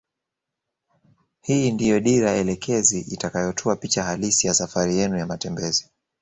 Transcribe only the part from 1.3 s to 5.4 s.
Hii ndio dira elekezi itakayotoa picha halisi ya safari yenu ya